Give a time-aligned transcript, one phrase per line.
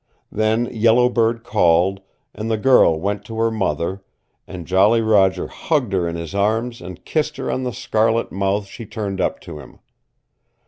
[0.31, 2.01] Then Yellow Bird called,
[2.33, 4.01] and the girl went to her mother,
[4.47, 8.65] and Jolly Roger hugged her in his arms and kissed her on the scarlet mouth
[8.65, 9.77] she turned up to him.